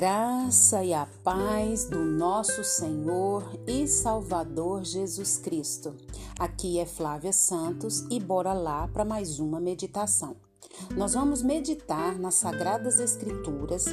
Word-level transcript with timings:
graça 0.00 0.82
e 0.82 0.94
a 0.94 1.06
paz 1.22 1.84
do 1.84 1.98
nosso 1.98 2.64
Senhor 2.64 3.44
e 3.66 3.86
Salvador 3.86 4.82
Jesus 4.82 5.36
Cristo. 5.36 5.94
Aqui 6.38 6.78
é 6.78 6.86
Flávia 6.86 7.34
Santos 7.34 8.06
e 8.08 8.18
bora 8.18 8.54
lá 8.54 8.88
para 8.88 9.04
mais 9.04 9.38
uma 9.38 9.60
meditação. 9.60 10.36
Nós 10.96 11.12
vamos 11.12 11.42
meditar 11.42 12.18
nas 12.18 12.36
Sagradas 12.36 12.98
Escrituras 12.98 13.88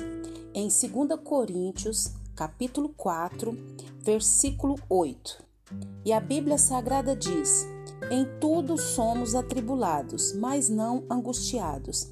em 0.54 0.69
2 0.69 1.19
Coríntios, 1.21 2.13
capítulo 2.33 2.87
4, 2.95 3.51
versículo 3.99 4.75
8. 4.87 5.43
E 6.05 6.13
a 6.13 6.21
Bíblia 6.21 6.57
Sagrada 6.57 7.17
diz: 7.17 7.67
Em 8.09 8.25
tudo 8.39 8.77
somos 8.77 9.35
atribulados, 9.35 10.32
mas 10.32 10.69
não 10.69 11.04
angustiados 11.10 12.07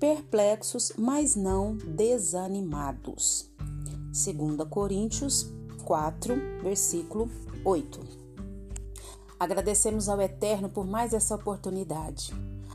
perplexos, 0.00 0.92
mas 0.96 1.36
não 1.36 1.76
desanimados. 1.76 3.50
2 4.06 4.66
Coríntios 4.70 5.52
4, 5.84 6.34
versículo 6.62 7.30
8. 7.62 8.00
Agradecemos 9.38 10.08
ao 10.08 10.20
Eterno 10.20 10.70
por 10.70 10.86
mais 10.86 11.12
essa 11.12 11.34
oportunidade. 11.34 12.32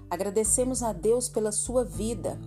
Agradecemos 0.07 0.83
a 0.83 0.93
Deus 0.93 1.27
pela 1.27 1.51
sua 1.51 1.83
vida. 1.83 2.39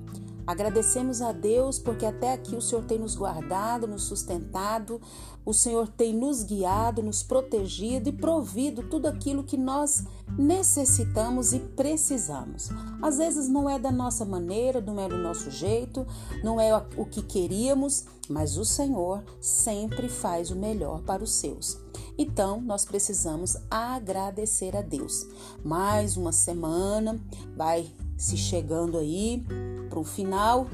Agradecemos 0.49 1.21
a 1.21 1.31
Deus 1.31 1.79
porque 1.79 2.07
até 2.07 2.33
aqui 2.33 2.57
o 2.57 2.63
Senhor 2.63 2.83
tem 2.87 2.99
nos 2.99 3.15
guardado, 3.15 3.87
nos 3.87 4.05
sustentado, 4.05 4.99
o 5.45 5.53
Senhor 5.53 5.87
tem 5.89 6.15
nos 6.15 6.43
guiado, 6.43 7.03
nos 7.03 7.23
protegido 7.23 8.09
e 8.09 8.13
provido 8.13 8.83
tudo 8.85 9.09
aquilo 9.09 9.45
que 9.45 9.59
nós 9.59 10.05
necessitamos 10.39 11.53
e 11.53 11.59
precisamos. 11.59 12.71
Às 13.03 13.19
vezes 13.19 13.47
não 13.47 13.69
é 13.69 13.79
da 13.79 13.93
nossa 13.93 14.25
maneira, 14.25 14.81
não 14.81 14.99
é 14.99 15.07
do 15.07 15.19
nosso 15.19 15.51
jeito, 15.51 16.07
não 16.43 16.59
é 16.59 16.75
o 16.97 17.05
que 17.05 17.21
queríamos, 17.21 18.07
mas 18.27 18.57
o 18.57 18.65
Senhor 18.65 19.23
sempre 19.43 20.09
faz 20.09 20.51
o 20.51 20.57
melhor 20.57 21.03
para 21.03 21.23
os 21.23 21.33
seus. 21.33 21.79
Então, 22.17 22.59
nós 22.63 22.87
precisamos 22.87 23.55
agradecer 23.71 24.75
a 24.75 24.81
Deus. 24.81 25.27
Mais 25.63 26.17
uma 26.17 26.33
semana 26.33 27.21
vai 27.55 27.93
se 28.19 28.37
chegando 28.37 28.99
aí 28.99 29.45
para 29.89 30.01
o 30.01 30.05
final 30.05 30.67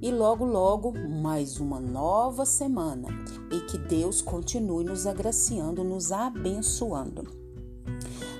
e 0.00 0.10
logo, 0.10 0.44
logo 0.44 0.92
mais 0.98 1.60
uma 1.60 1.78
nova 1.78 2.46
semana 2.46 3.08
e 3.52 3.60
que 3.66 3.76
Deus 3.76 4.22
continue 4.22 4.82
nos 4.82 5.06
agraciando, 5.06 5.84
nos 5.84 6.10
abençoando. 6.10 7.24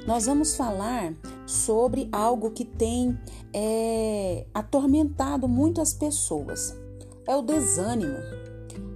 Nós 0.07 0.25
vamos 0.25 0.57
falar 0.57 1.15
sobre 1.47 2.09
algo 2.11 2.51
que 2.51 2.65
tem 2.65 3.19
é, 3.53 4.47
atormentado 4.55 5.47
muito 5.47 5.81
as 5.81 5.93
pessoas: 5.93 6.75
é 7.27 7.37
o 7.37 7.43
desânimo. 7.43 8.17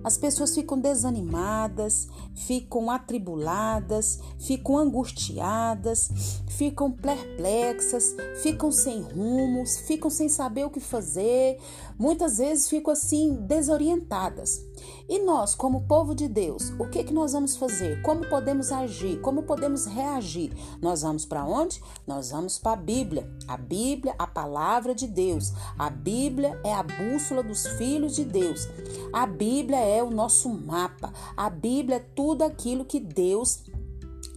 As 0.03 0.17
pessoas 0.17 0.55
ficam 0.55 0.79
desanimadas, 0.79 2.09
ficam 2.35 2.91
atribuladas, 2.91 4.19
ficam 4.39 4.79
angustiadas, 4.79 6.11
ficam 6.49 6.91
perplexas, 6.91 8.17
ficam 8.43 8.73
sem 8.73 9.03
rumos, 9.03 9.79
ficam 9.79 10.11
sem 10.11 10.29
saber 10.29 10.65
o 10.65 10.71
que 10.71 10.81
fazer, 10.81 11.59
muitas 11.99 12.39
vezes 12.39 12.69
ficam 12.69 12.93
assim 12.93 13.35
desorientadas. 13.47 14.65
E 15.09 15.19
nós, 15.19 15.55
como 15.55 15.83
povo 15.83 16.15
de 16.15 16.29
Deus, 16.29 16.73
o 16.79 16.89
que 16.89 17.05
que 17.05 17.13
nós 17.13 17.33
vamos 17.33 17.57
fazer? 17.57 18.01
Como 18.03 18.27
podemos 18.29 18.71
agir? 18.73 19.21
Como 19.21 19.43
podemos 19.43 19.85
reagir? 19.85 20.53
Nós 20.81 21.03
vamos 21.03 21.27
para 21.27 21.45
onde? 21.45 21.83
Nós 22.07 22.31
vamos 22.31 22.59
para 22.59 22.73
a 22.73 22.77
Bíblia. 22.77 23.29
A 23.47 23.57
Bíblia, 23.57 24.15
a 24.19 24.27
palavra 24.27 24.95
de 24.95 25.07
Deus. 25.07 25.53
A 25.79 25.91
Bíblia 25.91 26.59
é 26.65 26.73
a 26.73 26.83
bússola 26.83 27.43
dos 27.43 27.67
filhos 27.67 28.15
de 28.15 28.25
Deus. 28.25 28.69
A 29.13 29.27
Bíblia 29.27 29.79
é 29.79 29.90
o 30.03 30.11
nosso 30.11 30.49
mapa. 30.49 31.13
A 31.37 31.51
Bíblia 31.51 31.97
é 31.97 32.07
tudo 32.15 32.43
aquilo 32.43 32.85
que 32.85 33.01
Deus 33.01 33.65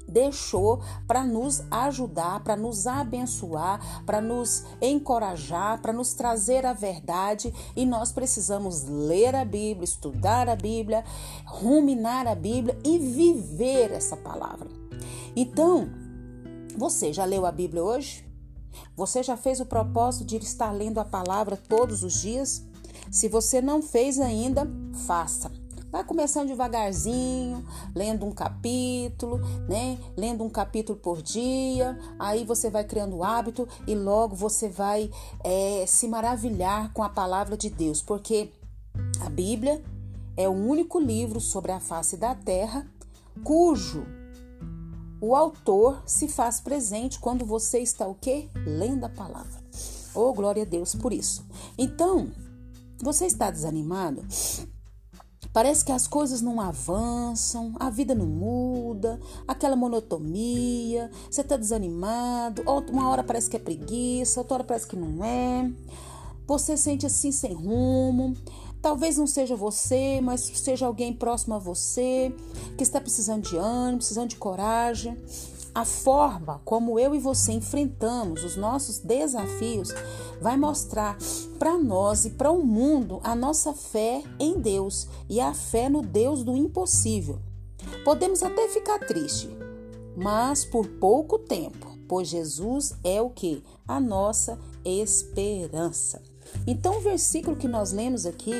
deixou 0.07 0.81
para 1.07 1.23
nos 1.23 1.63
ajudar, 1.71 2.43
para 2.43 2.55
nos 2.55 2.85
abençoar, 2.85 4.03
para 4.05 4.21
nos 4.21 4.63
encorajar, 4.81 5.81
para 5.81 5.91
nos 5.91 6.13
trazer 6.13 6.65
a 6.65 6.73
verdade 6.73 7.53
e 7.75 7.85
nós 7.85 8.11
precisamos 8.11 8.83
ler 8.83 9.35
a 9.35 9.43
Bíblia, 9.43 9.83
estudar 9.83 10.47
a 10.47 10.55
Bíblia, 10.55 11.03
ruminar 11.45 12.27
a 12.27 12.35
Bíblia 12.35 12.77
e 12.85 12.99
viver 12.99 13.91
essa 13.91 14.15
palavra. 14.15 14.69
Então, 15.35 15.89
você 16.77 17.11
já 17.11 17.25
leu 17.25 17.45
a 17.45 17.51
Bíblia 17.51 17.83
hoje? 17.83 18.23
Você 18.95 19.23
já 19.23 19.35
fez 19.35 19.59
o 19.59 19.65
propósito 19.65 20.25
de 20.25 20.37
estar 20.37 20.71
lendo 20.71 20.99
a 20.99 21.05
palavra 21.05 21.57
todos 21.57 22.03
os 22.03 22.21
dias? 22.21 22.63
Se 23.13 23.29
você 23.29 23.61
não 23.61 23.79
fez 23.79 24.19
ainda, 24.19 24.67
faça. 25.05 25.51
Vai 25.91 26.03
começando 26.03 26.47
devagarzinho, 26.47 27.63
lendo 27.93 28.25
um 28.25 28.31
capítulo, 28.31 29.37
né? 29.69 29.99
Lendo 30.17 30.43
um 30.43 30.49
capítulo 30.49 30.97
por 30.97 31.21
dia. 31.21 31.95
Aí 32.17 32.43
você 32.43 32.71
vai 32.71 32.83
criando 32.83 33.17
o 33.17 33.23
hábito 33.23 33.67
e 33.85 33.93
logo 33.93 34.35
você 34.35 34.67
vai 34.67 35.11
é, 35.43 35.85
se 35.85 36.07
maravilhar 36.07 36.91
com 36.91 37.03
a 37.03 37.09
palavra 37.09 37.55
de 37.55 37.69
Deus, 37.69 38.01
porque 38.01 38.49
a 39.23 39.29
Bíblia 39.29 39.83
é 40.35 40.49
o 40.49 40.53
único 40.53 40.99
livro 40.99 41.39
sobre 41.39 41.71
a 41.71 41.79
face 41.79 42.17
da 42.17 42.33
terra 42.33 42.87
cujo 43.43 44.07
o 45.21 45.35
autor 45.35 46.01
se 46.07 46.27
faz 46.27 46.59
presente 46.59 47.19
quando 47.19 47.45
você 47.45 47.77
está 47.77 48.07
o 48.07 48.15
quê? 48.15 48.49
Lendo 48.65 49.03
a 49.03 49.09
palavra. 49.09 49.61
Oh, 50.15 50.33
glória 50.33 50.63
a 50.63 50.65
Deus 50.65 50.95
por 50.95 51.13
isso. 51.13 51.45
Então, 51.77 52.31
você 53.01 53.25
está 53.25 53.49
desanimado? 53.51 54.25
Parece 55.51 55.85
que 55.85 55.91
as 55.91 56.07
coisas 56.07 56.41
não 56.41 56.59
avançam, 56.59 57.75
a 57.79 57.89
vida 57.89 58.15
não 58.15 58.25
muda, 58.25 59.19
aquela 59.47 59.75
monotonia, 59.75 61.11
você 61.29 61.41
está 61.41 61.55
desanimado, 61.55 62.63
uma 62.89 63.09
hora 63.09 63.23
parece 63.23 63.51
que 63.51 63.55
é 63.55 63.59
preguiça, 63.59 64.39
outra 64.39 64.55
hora 64.55 64.63
parece 64.63 64.87
que 64.87 64.95
não 64.95 65.23
é. 65.23 65.71
Você 66.47 66.75
sente 66.75 67.05
assim 67.05 67.31
sem 67.31 67.53
rumo. 67.53 68.33
Talvez 68.81 69.17
não 69.17 69.25
seja 69.25 69.55
você, 69.55 70.19
mas 70.21 70.41
seja 70.41 70.85
alguém 70.85 71.13
próximo 71.13 71.55
a 71.55 71.59
você 71.59 72.35
que 72.75 72.83
está 72.83 72.99
precisando 72.99 73.47
de 73.47 73.55
ânimo, 73.55 73.99
precisando 73.99 74.29
de 74.29 74.35
coragem. 74.35 75.17
A 75.75 75.85
forma 75.85 76.61
como 76.63 76.99
eu 76.99 77.15
e 77.15 77.19
você 77.19 77.51
enfrentamos 77.51 78.43
os 78.43 78.55
nossos 78.55 78.99
desafios 78.99 79.89
vai 80.39 80.55
mostrar 80.55 81.17
para 81.57 81.79
nós 81.79 82.25
e 82.25 82.29
para 82.29 82.51
o 82.51 82.63
mundo 82.63 83.19
a 83.23 83.35
nossa 83.35 83.73
fé 83.73 84.23
em 84.39 84.59
Deus 84.59 85.07
e 85.27 85.39
a 85.39 85.51
fé 85.51 85.89
no 85.89 86.03
Deus 86.03 86.43
do 86.43 86.55
impossível. 86.55 87.39
Podemos 88.05 88.43
até 88.43 88.67
ficar 88.67 88.99
triste, 88.99 89.49
mas 90.15 90.63
por 90.63 90.87
pouco 90.87 91.39
tempo, 91.39 91.97
pois 92.07 92.27
Jesus 92.27 92.93
é 93.03 93.19
o 93.19 93.31
que? 93.31 93.63
A 93.87 93.99
nossa 93.99 94.59
esperança. 94.85 96.21
Então, 96.67 96.97
o 96.97 97.01
versículo 97.01 97.55
que 97.55 97.67
nós 97.67 97.91
lemos 97.91 98.27
aqui 98.27 98.53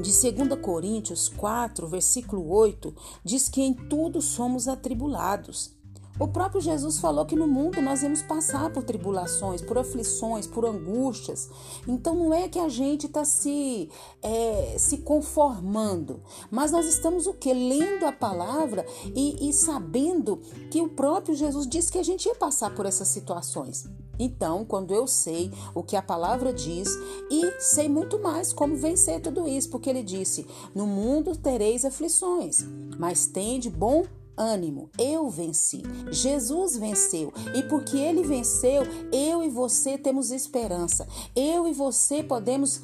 de 0.00 0.32
2 0.32 0.58
Coríntios 0.60 1.28
4, 1.28 1.86
versículo 1.88 2.50
8, 2.50 2.94
diz 3.22 3.48
que 3.48 3.62
em 3.62 3.74
tudo 3.74 4.20
somos 4.22 4.68
atribulados. 4.68 5.73
O 6.16 6.28
próprio 6.28 6.60
Jesus 6.60 7.00
falou 7.00 7.26
que 7.26 7.34
no 7.34 7.48
mundo 7.48 7.82
nós 7.82 8.04
íamos 8.04 8.22
passar 8.22 8.70
por 8.70 8.84
tribulações, 8.84 9.60
por 9.60 9.76
aflições, 9.76 10.46
por 10.46 10.64
angústias. 10.64 11.50
Então 11.88 12.14
não 12.14 12.32
é 12.32 12.48
que 12.48 12.58
a 12.58 12.68
gente 12.68 13.06
está 13.06 13.24
se, 13.24 13.90
é, 14.22 14.76
se 14.78 14.98
conformando, 14.98 16.22
mas 16.52 16.70
nós 16.70 16.86
estamos 16.86 17.26
o 17.26 17.34
que? 17.34 17.52
Lendo 17.52 18.06
a 18.06 18.12
palavra 18.12 18.86
e, 19.12 19.48
e 19.48 19.52
sabendo 19.52 20.36
que 20.70 20.80
o 20.80 20.88
próprio 20.88 21.34
Jesus 21.34 21.66
disse 21.66 21.90
que 21.90 21.98
a 21.98 22.04
gente 22.04 22.26
ia 22.26 22.34
passar 22.36 22.72
por 22.72 22.86
essas 22.86 23.08
situações. 23.08 23.84
Então, 24.16 24.64
quando 24.64 24.94
eu 24.94 25.08
sei 25.08 25.50
o 25.74 25.82
que 25.82 25.96
a 25.96 26.02
palavra 26.02 26.52
diz 26.52 26.88
e 27.28 27.60
sei 27.60 27.88
muito 27.88 28.22
mais 28.22 28.52
como 28.52 28.76
vencer 28.76 29.20
tudo 29.20 29.48
isso, 29.48 29.68
porque 29.68 29.90
ele 29.90 30.04
disse: 30.04 30.46
No 30.72 30.86
mundo 30.86 31.36
tereis 31.36 31.84
aflições, 31.84 32.64
mas 32.96 33.26
tende 33.26 33.68
bom 33.68 34.04
ânimo. 34.36 34.90
Eu 34.98 35.28
venci. 35.28 35.82
Jesus 36.10 36.76
venceu. 36.76 37.32
E 37.54 37.62
porque 37.62 37.96
ele 37.96 38.22
venceu, 38.22 38.82
eu 39.12 39.42
e 39.42 39.48
você 39.48 39.96
temos 39.98 40.30
esperança. 40.30 41.06
Eu 41.34 41.66
e 41.66 41.72
você 41.72 42.22
podemos 42.22 42.82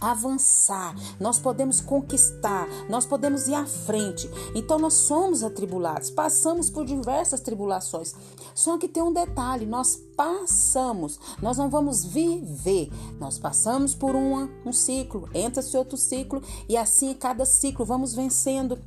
avançar, 0.00 0.94
nós 1.18 1.38
podemos 1.38 1.80
conquistar, 1.80 2.68
nós 2.88 3.04
podemos 3.04 3.48
ir 3.48 3.54
à 3.54 3.66
frente. 3.66 4.30
Então 4.54 4.78
nós 4.78 4.94
somos 4.94 5.42
atribulados, 5.42 6.10
passamos 6.10 6.70
por 6.70 6.84
diversas 6.84 7.40
tribulações. 7.40 8.14
Só 8.54 8.78
que 8.78 8.88
tem 8.88 9.02
um 9.02 9.12
detalhe, 9.12 9.66
nós 9.66 9.96
passamos, 10.16 11.18
nós 11.42 11.56
não 11.58 11.68
vamos 11.68 12.04
viver. 12.04 12.90
Nós 13.18 13.38
passamos 13.38 13.94
por 13.94 14.14
uma, 14.14 14.48
um 14.64 14.72
ciclo, 14.72 15.28
entra-se 15.34 15.76
outro 15.76 15.96
ciclo 15.96 16.42
e 16.68 16.76
assim 16.76 17.14
cada 17.14 17.44
ciclo 17.44 17.84
vamos 17.84 18.14
vencendo 18.14 18.78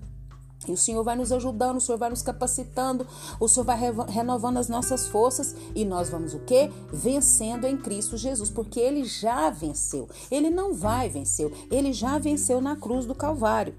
E 0.67 0.71
o 0.71 0.77
Senhor 0.77 1.03
vai 1.03 1.15
nos 1.15 1.31
ajudando, 1.31 1.77
o 1.77 1.81
Senhor 1.81 1.97
vai 1.97 2.09
nos 2.09 2.21
capacitando, 2.21 3.07
o 3.39 3.47
Senhor 3.47 3.65
vai 3.65 3.77
renovando 4.07 4.57
as 4.57 4.69
nossas 4.69 5.07
forças 5.07 5.55
e 5.73 5.83
nós 5.83 6.09
vamos 6.09 6.33
o 6.33 6.39
quê? 6.39 6.69
Vencendo 6.91 7.65
em 7.65 7.75
Cristo 7.75 8.15
Jesus, 8.15 8.49
porque 8.49 8.79
ele 8.79 9.03
já 9.03 9.49
venceu. 9.49 10.07
Ele 10.29 10.49
não 10.49 10.73
vai 10.73 11.09
vencer, 11.09 11.51
ele 11.71 11.91
já 11.91 12.19
venceu 12.19 12.61
na 12.61 12.75
cruz 12.75 13.05
do 13.05 13.15
Calvário. 13.15 13.73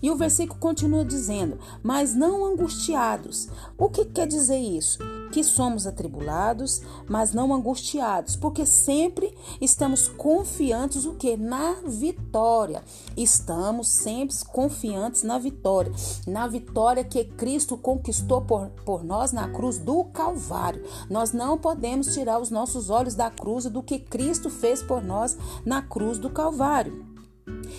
E 0.00 0.10
o 0.10 0.16
versículo 0.16 0.60
continua 0.60 1.04
dizendo: 1.04 1.58
"Mas 1.82 2.14
não 2.14 2.44
angustiados". 2.44 3.48
O 3.76 3.88
que 3.88 4.04
quer 4.04 4.26
dizer 4.26 4.58
isso? 4.58 4.98
Que 5.30 5.44
somos 5.44 5.86
atribulados, 5.86 6.80
mas 7.08 7.32
não 7.32 7.54
angustiados, 7.54 8.36
porque 8.36 8.64
sempre 8.64 9.36
estamos 9.60 10.08
confiantes 10.08 11.04
o 11.04 11.14
que 11.14 11.36
na 11.36 11.76
vitória. 11.84 12.82
Estamos 13.16 13.88
sempre 13.88 14.34
confiantes 14.46 15.22
na 15.22 15.38
vitória 15.38 15.92
na 16.26 16.46
vitória 16.46 17.04
que 17.04 17.24
Cristo 17.24 17.76
conquistou 17.76 18.42
por, 18.42 18.68
por 18.84 19.04
nós 19.04 19.32
na 19.32 19.48
cruz 19.48 19.78
do 19.78 20.04
Calvário. 20.04 20.84
Nós 21.08 21.32
não 21.32 21.58
podemos 21.58 22.14
tirar 22.14 22.40
os 22.40 22.50
nossos 22.50 22.90
olhos 22.90 23.14
da 23.14 23.30
cruz 23.30 23.64
e 23.64 23.70
do 23.70 23.82
que 23.82 23.98
Cristo 23.98 24.50
fez 24.50 24.82
por 24.82 25.02
nós 25.02 25.36
na 25.64 25.82
cruz 25.82 26.18
do 26.18 26.30
Calvário. 26.30 27.06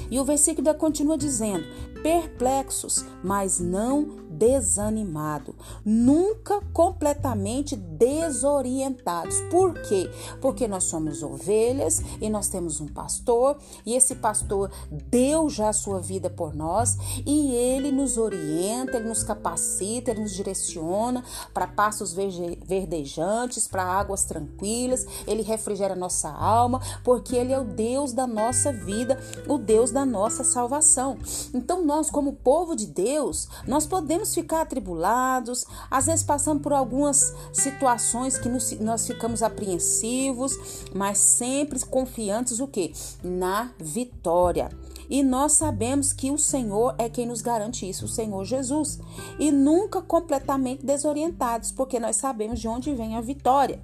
E 0.09 0.19
o 0.19 0.25
versículo 0.25 0.73
continua 0.75 1.17
dizendo: 1.17 1.63
perplexos, 2.01 3.05
mas 3.23 3.59
não 3.59 4.28
desanimado, 4.39 5.53
nunca 5.83 6.61
completamente 6.73 7.75
desorientados. 7.75 9.41
Por 9.51 9.73
quê? 9.81 10.09
Porque 10.41 10.67
nós 10.67 10.85
somos 10.85 11.21
ovelhas 11.21 12.01
e 12.21 12.29
nós 12.29 12.47
temos 12.47 12.79
um 12.79 12.87
pastor 12.87 13.57
e 13.85 13.93
esse 13.93 14.15
pastor 14.15 14.71
deu 14.89 15.49
já 15.49 15.69
a 15.69 15.73
sua 15.73 15.99
vida 15.99 16.29
por 16.29 16.55
nós 16.55 16.97
e 17.25 17.53
ele 17.53 17.91
nos 17.91 18.17
orienta, 18.17 18.97
ele 18.97 19.09
nos 19.09 19.23
capacita, 19.23 20.11
ele 20.11 20.21
nos 20.21 20.33
direciona 20.33 21.23
para 21.53 21.67
passos 21.67 22.13
verdejantes, 22.13 23.67
para 23.67 23.83
águas 23.83 24.23
tranquilas, 24.23 25.05
ele 25.27 25.41
refrigera 25.41 25.95
nossa 25.95 26.29
alma, 26.29 26.79
porque 27.03 27.35
ele 27.35 27.51
é 27.51 27.59
o 27.59 27.65
Deus 27.65 28.13
da 28.13 28.25
nossa 28.25 28.71
vida, 28.71 29.19
o 29.47 29.57
Deus 29.57 29.91
da 29.91 30.05
nossa 30.05 30.43
salvação. 30.43 31.17
Então 31.53 31.83
nós 31.83 32.09
como 32.09 32.33
povo 32.33 32.75
de 32.75 32.85
Deus, 32.85 33.49
nós 33.67 33.85
podemos 33.85 34.28
podemos 34.29 34.35
ficar 34.35 34.61
atribulados, 34.61 35.65
às 35.89 36.05
vezes 36.05 36.23
passando 36.23 36.61
por 36.61 36.73
algumas 36.73 37.33
situações 37.51 38.37
que 38.37 38.47
nos, 38.47 38.71
nós 38.79 39.07
ficamos 39.07 39.41
apreensivos, 39.41 40.57
mas 40.93 41.17
sempre 41.17 41.79
confiantes 41.85 42.59
o 42.59 42.67
que? 42.67 42.93
Na 43.23 43.71
vitória. 43.79 44.69
E 45.09 45.23
nós 45.23 45.53
sabemos 45.53 46.13
que 46.13 46.29
o 46.29 46.37
Senhor 46.37 46.93
é 46.97 47.09
quem 47.09 47.25
nos 47.25 47.41
garante 47.41 47.89
isso, 47.89 48.05
o 48.05 48.07
Senhor 48.07 48.45
Jesus. 48.45 48.99
E 49.39 49.51
nunca 49.51 50.01
completamente 50.01 50.85
desorientados, 50.85 51.71
porque 51.71 51.99
nós 51.99 52.15
sabemos 52.15 52.59
de 52.59 52.67
onde 52.67 52.93
vem 52.93 53.15
a 53.15 53.21
vitória. 53.21 53.79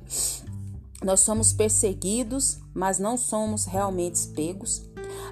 Nós 1.04 1.22
somos 1.22 1.52
perseguidos, 1.52 2.60
mas 2.74 3.00
não 3.00 3.18
somos 3.18 3.66
realmente 3.66 4.28
pegos. 4.30 4.84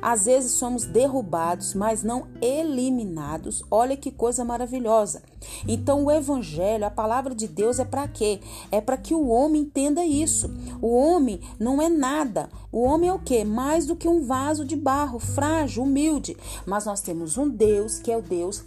Às 0.02 0.26
vezes 0.26 0.52
somos 0.52 0.86
derrubados, 0.86 1.74
mas 1.74 2.04
não 2.04 2.28
eliminados. 2.42 3.64
Olha 3.70 3.98
que 3.98 4.12
coisa 4.12 4.44
maravilhosa. 4.44 5.24
Então 5.68 6.06
o 6.06 6.12
evangelho, 6.12 6.86
a 6.86 6.90
palavra 6.90 7.36
de 7.36 7.48
Deus 7.48 7.80
é 7.80 7.86
para 7.86 8.08
quê? 8.08 8.40
É 8.72 8.80
para 8.80 8.98
que 8.98 9.14
o 9.14 9.28
homem 9.28 9.64
entenda 9.64 10.06
isso. 10.06 10.50
O 10.82 10.96
homem 10.96 11.40
não 11.60 11.82
é 11.82 11.90
nada. 11.90 12.50
O 12.72 12.82
homem 12.84 13.10
é 13.10 13.14
o 13.14 13.20
quê? 13.20 13.44
Mais 13.44 13.86
do 13.86 13.96
que 13.96 14.08
um 14.08 14.24
vaso 14.24 14.66
de 14.66 14.76
barro, 14.76 15.20
frágil, 15.20 15.84
humilde. 15.84 16.36
Mas 16.66 16.86
nós 16.86 17.02
temos 17.02 17.38
um 17.38 17.50
Deus 17.50 18.00
que 18.00 18.12
é 18.12 18.18
o 18.18 18.22
Deus 18.22 18.64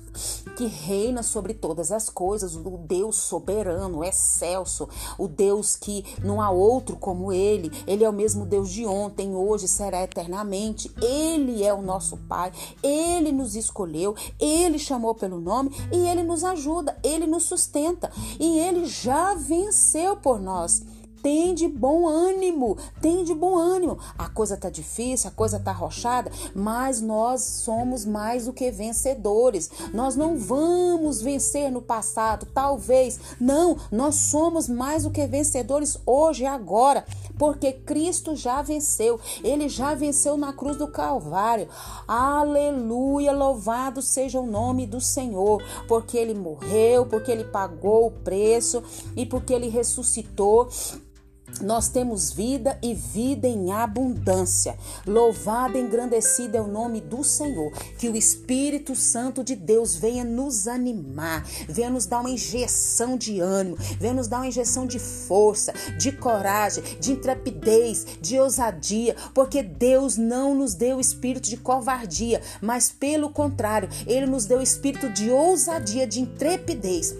que 0.57 0.67
reina 0.67 1.23
sobre 1.23 1.55
todas 1.55 1.93
as 1.93 2.09
coisas, 2.09 2.57
o 2.57 2.79
Deus 2.79 3.17
soberano, 3.17 4.05
excelso, 4.05 4.89
o 5.19 5.29
Deus 5.29 5.77
que 5.77 6.05
não 6.23 6.41
há 6.41 6.51
outro 6.51 6.97
como 6.97 7.33
ele. 7.33 7.71
Ele 7.87 8.05
é 8.05 8.09
o 8.09 8.13
mesmo 8.13 8.47
Deus 8.47 8.71
de 8.71 8.87
ontem, 8.87 9.35
hoje, 9.35 9.69
será 9.69 10.03
eternamente. 10.03 10.91
Ele 11.03 11.63
é 11.63 11.73
o 11.73 11.83
nosso 11.83 12.17
Pai. 12.29 12.53
Ele 12.83 13.33
nos 13.33 13.55
escolheu, 13.57 14.15
ele 14.41 14.79
chamou 14.79 15.15
pelo 15.15 15.41
nome 15.41 15.71
e 15.93 16.09
ele 16.09 16.23
nos 16.23 16.45
ajuda, 16.45 16.97
ele 17.03 17.27
nos 17.27 17.45
sustenta 17.45 18.11
e 18.39 18.59
ele 18.59 18.87
já 18.87 19.35
venceu 19.35 20.17
por 20.17 20.41
nós. 20.41 20.83
Tem 21.27 21.57
de 21.57 21.67
bom 21.67 22.07
ânimo, 22.07 22.79
tem 23.03 23.25
de 23.25 23.35
bom 23.35 23.57
ânimo. 23.57 23.99
A 24.17 24.29
coisa 24.29 24.57
tá 24.57 24.71
difícil, 24.71 25.29
a 25.29 25.33
coisa 25.33 25.59
tá 25.59 25.73
arrochada, 25.73 26.31
mas 26.55 27.01
nós 27.01 27.43
somos 27.43 28.05
mais 28.05 28.47
do 28.47 28.53
que 28.53 28.71
vencedores. 28.71 29.69
Nós 29.93 30.15
não 30.15 30.39
vamos 30.39 31.21
vencer 31.21 31.69
no 31.73 31.83
passado, 31.83 32.47
talvez. 32.55 33.19
Não, 33.41 33.77
nós 33.91 34.15
somos 34.15 34.69
mais 34.69 35.03
do 35.03 35.11
que 35.11 35.27
vencedores 35.27 35.99
hoje 36.07 36.45
e 36.45 36.47
agora, 36.47 37.05
porque 37.37 37.73
Cristo 37.73 38.37
já 38.37 38.63
venceu. 38.63 39.19
Ele 39.43 39.69
já 39.69 39.97
venceu 39.97 40.37
na 40.37 40.53
cruz 40.53 40.77
do 40.77 40.87
Calvário. 40.87 41.67
Aleluia, 42.07 43.33
louvado 43.33 44.01
seja 44.01 44.39
o 44.39 44.47
nome 44.47 44.87
do 44.87 45.01
Senhor, 45.01 45.61
porque 45.89 46.17
ele 46.17 46.35
morreu, 46.35 47.05
porque 47.05 47.33
ele 47.33 47.43
pagou 47.43 48.07
o 48.07 48.13
preço 48.13 48.81
e 49.17 49.27
porque 49.27 49.53
ele 49.53 49.69
ressuscitou 49.69 50.69
nós 51.61 51.89
temos 51.89 52.33
vida 52.33 52.79
e 52.83 52.95
vida 52.95 53.47
em 53.49 53.73
abundância. 53.73 54.77
Louvado 55.07 55.79
engrandecido 55.79 56.57
é 56.57 56.61
o 56.61 56.67
nome 56.67 57.01
do 57.01 57.25
Senhor. 57.25 57.73
Que 57.99 58.09
o 58.09 58.17
Espírito 58.17 58.95
Santo 58.95 59.43
de 59.43 59.55
Deus 59.55 59.97
venha 59.97 60.25
nos 60.25 60.69
animar, 60.69 61.45
venha 61.69 61.91
nos 61.91 62.07
dar 62.07 62.21
uma 62.21 62.31
injeção 62.31 63.17
de 63.17 63.41
ânimo, 63.41 63.77
venha 63.99 64.15
nos 64.15 64.29
dar 64.29 64.39
uma 64.39 64.49
injeção 64.49 64.87
de 64.87 64.99
força, 64.99 65.73
de 65.99 66.13
coragem, 66.13 66.83
de 67.01 67.13
intrepidez, 67.13 68.07
de 68.21 68.39
ousadia, 68.39 69.17
porque 69.35 69.63
Deus 69.63 70.17
não 70.17 70.55
nos 70.55 70.75
deu 70.75 71.01
espírito 71.01 71.49
de 71.49 71.57
covardia, 71.57 72.43
mas 72.61 72.91
pelo 72.91 73.31
contrário, 73.31 73.89
Ele 74.07 74.27
nos 74.27 74.47
deu 74.47 74.61
espírito 74.61 75.09
de 75.09 75.31
ousadia, 75.31 76.07
de 76.07 76.21
intrepidez. 76.21 77.15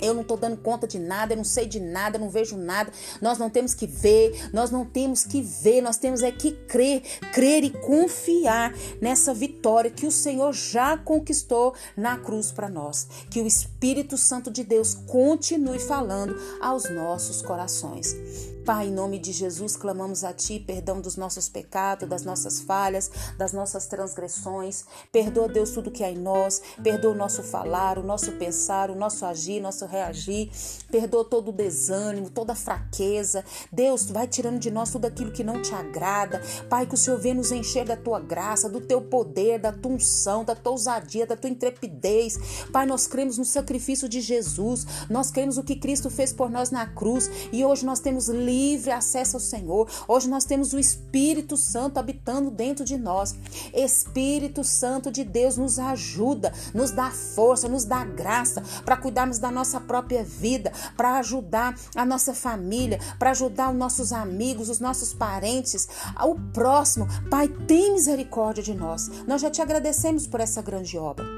Eu 0.00 0.14
não 0.14 0.22
estou 0.22 0.36
dando 0.36 0.56
conta 0.56 0.86
de 0.86 0.98
nada, 0.98 1.32
eu 1.32 1.36
não 1.36 1.44
sei 1.44 1.66
de 1.66 1.80
nada, 1.80 2.16
eu 2.16 2.20
não 2.20 2.30
vejo 2.30 2.56
nada. 2.56 2.92
Nós 3.20 3.38
não 3.38 3.50
temos 3.50 3.74
que 3.74 3.86
ver, 3.86 4.50
nós 4.52 4.70
não 4.70 4.84
temos 4.84 5.24
que 5.24 5.40
ver, 5.40 5.80
nós 5.80 5.96
temos 5.96 6.22
é 6.22 6.30
que 6.30 6.52
crer, 6.52 7.02
crer 7.32 7.64
e 7.64 7.70
confiar 7.70 8.74
nessa 9.00 9.32
vitória 9.32 9.90
que 9.90 10.06
o 10.06 10.12
Senhor 10.12 10.52
já 10.52 10.96
conquistou 10.96 11.74
na 11.96 12.18
cruz 12.18 12.50
para 12.50 12.68
nós. 12.68 13.06
Que 13.30 13.40
o 13.40 13.46
Espírito 13.46 14.16
Santo 14.16 14.50
de 14.50 14.64
Deus 14.64 14.94
continue 14.94 15.78
falando 15.78 16.36
aos 16.60 16.88
nossos 16.90 17.42
corações. 17.42 18.55
Pai, 18.66 18.88
em 18.88 18.90
nome 18.90 19.20
de 19.20 19.30
Jesus, 19.30 19.76
clamamos 19.76 20.24
a 20.24 20.32
Ti 20.32 20.58
perdão 20.58 21.00
dos 21.00 21.16
nossos 21.16 21.48
pecados, 21.48 22.08
das 22.08 22.24
nossas 22.24 22.60
falhas, 22.60 23.08
das 23.38 23.52
nossas 23.52 23.86
transgressões. 23.86 24.84
Perdoa, 25.12 25.46
Deus, 25.48 25.70
tudo 25.70 25.88
que 25.88 26.02
há 26.02 26.10
em 26.10 26.18
nós. 26.18 26.60
Perdoa 26.82 27.12
o 27.12 27.14
nosso 27.14 27.44
falar, 27.44 27.96
o 27.96 28.02
nosso 28.02 28.32
pensar, 28.32 28.90
o 28.90 28.96
nosso 28.96 29.24
agir, 29.24 29.60
nosso 29.60 29.86
reagir. 29.86 30.50
Perdoa 30.90 31.24
todo 31.24 31.50
o 31.50 31.52
desânimo, 31.52 32.28
toda 32.28 32.54
a 32.54 32.56
fraqueza. 32.56 33.44
Deus, 33.70 34.10
vai 34.10 34.26
tirando 34.26 34.58
de 34.58 34.68
nós 34.68 34.90
tudo 34.90 35.04
aquilo 35.04 35.30
que 35.30 35.44
não 35.44 35.62
te 35.62 35.72
agrada. 35.72 36.42
Pai, 36.68 36.86
que 36.86 36.94
o 36.94 36.98
Senhor 36.98 37.20
venha 37.20 37.36
nos 37.36 37.52
encher 37.52 37.84
da 37.84 37.96
Tua 37.96 38.18
graça, 38.18 38.68
do 38.68 38.80
Teu 38.80 39.00
poder, 39.00 39.60
da 39.60 39.70
Tua 39.70 39.92
unção, 39.92 40.44
da 40.44 40.56
Tua 40.56 40.72
ousadia, 40.72 41.24
da 41.24 41.36
Tua 41.36 41.50
intrepidez. 41.50 42.66
Pai, 42.72 42.84
nós 42.84 43.06
cremos 43.06 43.38
no 43.38 43.44
sacrifício 43.44 44.08
de 44.08 44.20
Jesus. 44.20 44.84
Nós 45.08 45.30
cremos 45.30 45.56
o 45.56 45.62
que 45.62 45.76
Cristo 45.76 46.10
fez 46.10 46.32
por 46.32 46.50
nós 46.50 46.72
na 46.72 46.84
cruz. 46.84 47.30
E 47.52 47.64
hoje 47.64 47.86
nós 47.86 48.00
temos 48.00 48.26
livre 48.26 48.55
livre 48.56 48.90
acesso 48.90 49.36
ao 49.36 49.40
Senhor. 49.40 49.88
Hoje 50.08 50.28
nós 50.28 50.44
temos 50.44 50.72
o 50.72 50.78
Espírito 50.78 51.56
Santo 51.56 51.98
habitando 51.98 52.50
dentro 52.50 52.84
de 52.84 52.96
nós. 52.96 53.34
Espírito 53.74 54.64
Santo 54.64 55.10
de 55.10 55.24
Deus 55.24 55.56
nos 55.56 55.78
ajuda, 55.78 56.52
nos 56.72 56.90
dá 56.90 57.10
força, 57.10 57.68
nos 57.68 57.84
dá 57.84 58.04
graça 58.04 58.62
para 58.84 58.96
cuidarmos 58.96 59.38
da 59.38 59.50
nossa 59.50 59.78
própria 59.80 60.24
vida, 60.24 60.72
para 60.96 61.18
ajudar 61.18 61.78
a 61.94 62.04
nossa 62.04 62.32
família, 62.32 62.98
para 63.18 63.30
ajudar 63.30 63.70
os 63.70 63.76
nossos 63.76 64.12
amigos, 64.12 64.70
os 64.70 64.80
nossos 64.80 65.12
parentes, 65.12 65.88
o 66.22 66.34
próximo. 66.52 67.06
Pai, 67.30 67.48
tem 67.48 67.92
misericórdia 67.92 68.62
de 68.62 68.74
nós. 68.74 69.08
Nós 69.26 69.42
já 69.42 69.50
te 69.50 69.60
agradecemos 69.60 70.26
por 70.26 70.40
essa 70.40 70.62
grande 70.62 70.96
obra. 70.96 71.35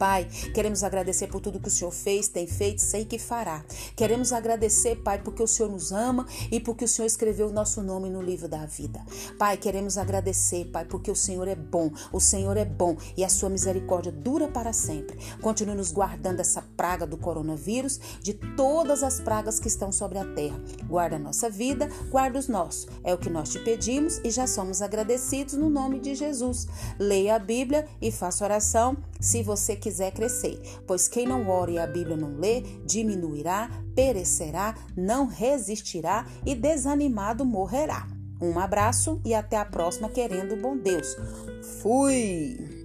Pai, 0.00 0.24
queremos 0.54 0.82
agradecer 0.82 1.26
por 1.26 1.42
tudo 1.42 1.60
que 1.60 1.68
o 1.68 1.70
Senhor 1.70 1.90
fez, 1.90 2.26
tem 2.26 2.46
feito, 2.46 2.80
sei 2.80 3.04
que 3.04 3.18
fará. 3.18 3.62
Queremos 3.94 4.32
agradecer, 4.32 4.96
Pai, 4.96 5.22
porque 5.22 5.42
o 5.42 5.46
Senhor 5.46 5.70
nos 5.70 5.92
ama 5.92 6.26
e 6.50 6.58
porque 6.58 6.86
o 6.86 6.88
Senhor 6.88 7.06
escreveu 7.06 7.48
o 7.48 7.52
nosso 7.52 7.82
nome 7.82 8.08
no 8.08 8.22
livro 8.22 8.48
da 8.48 8.64
vida. 8.64 8.98
Pai, 9.38 9.58
queremos 9.58 9.98
agradecer, 9.98 10.64
Pai, 10.72 10.86
porque 10.86 11.10
o 11.10 11.14
Senhor 11.14 11.46
é 11.46 11.54
bom, 11.54 11.92
o 12.10 12.18
Senhor 12.18 12.56
é 12.56 12.64
bom 12.64 12.96
e 13.14 13.22
a 13.22 13.28
sua 13.28 13.50
misericórdia 13.50 14.10
dura 14.10 14.48
para 14.48 14.72
sempre. 14.72 15.18
Continue 15.42 15.76
nos 15.76 15.92
guardando 15.92 16.38
dessa 16.38 16.62
praga 16.78 17.06
do 17.06 17.18
coronavírus, 17.18 18.00
de 18.22 18.32
todas 18.32 19.02
as 19.02 19.20
pragas 19.20 19.60
que 19.60 19.68
estão 19.68 19.92
sobre 19.92 20.16
a 20.18 20.24
terra. 20.24 20.58
Guarda 20.86 21.16
a 21.16 21.18
nossa 21.18 21.50
vida, 21.50 21.90
guarda 22.08 22.38
os 22.38 22.48
nossos. 22.48 22.86
É 23.04 23.12
o 23.12 23.18
que 23.18 23.28
nós 23.28 23.50
te 23.50 23.58
pedimos 23.58 24.18
e 24.24 24.30
já 24.30 24.46
somos 24.46 24.80
agradecidos 24.80 25.52
no 25.52 25.68
nome 25.68 26.00
de 26.00 26.14
Jesus. 26.14 26.66
Leia 26.98 27.36
a 27.36 27.38
Bíblia 27.38 27.86
e 28.00 28.10
faça 28.10 28.44
oração. 28.44 28.96
Se 29.20 29.42
você 29.42 29.76
quiser 29.76 30.12
crescer. 30.12 30.60
Pois 30.86 31.06
quem 31.06 31.26
não 31.26 31.48
ora 31.48 31.70
e 31.70 31.78
a 31.78 31.86
Bíblia 31.86 32.16
não 32.16 32.36
lê, 32.38 32.62
diminuirá, 32.84 33.70
perecerá, 33.94 34.74
não 34.96 35.26
resistirá 35.26 36.26
e 36.46 36.54
desanimado 36.54 37.44
morrerá. 37.44 38.08
Um 38.40 38.58
abraço 38.58 39.20
e 39.24 39.34
até 39.34 39.58
a 39.58 39.64
próxima, 39.64 40.08
querendo 40.08 40.56
bom 40.56 40.76
Deus. 40.76 41.14
Fui! 41.82 42.79